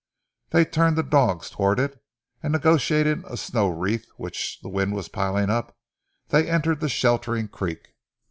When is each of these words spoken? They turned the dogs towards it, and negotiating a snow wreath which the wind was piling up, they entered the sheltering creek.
They 0.49 0.65
turned 0.65 0.97
the 0.97 1.03
dogs 1.03 1.51
towards 1.51 1.79
it, 1.79 2.03
and 2.41 2.51
negotiating 2.53 3.23
a 3.27 3.37
snow 3.37 3.69
wreath 3.69 4.07
which 4.17 4.59
the 4.63 4.67
wind 4.67 4.95
was 4.95 5.09
piling 5.09 5.51
up, 5.51 5.77
they 6.29 6.49
entered 6.49 6.79
the 6.79 6.89
sheltering 6.89 7.47
creek. 7.49 7.93